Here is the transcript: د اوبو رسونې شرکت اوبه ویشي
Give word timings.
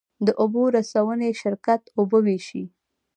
د 0.25 0.27
اوبو 0.41 0.63
رسونې 0.75 1.29
شرکت 1.41 1.81
اوبه 1.97 2.17
ویشي 2.25 2.63